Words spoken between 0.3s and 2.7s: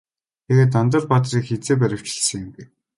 Тэгээд Дандар баатрыг хэзээ баривчилсан юм бэ?